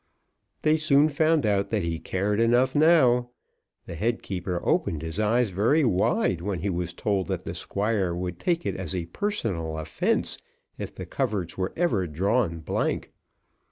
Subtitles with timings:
[0.63, 3.29] They soon found out that he cared enough now.
[3.85, 8.15] The head keeper opened his eyes very wide when he was told that the Squire
[8.15, 10.39] would take it as a personal offence
[10.75, 13.11] if the coverts were ever drawn blank.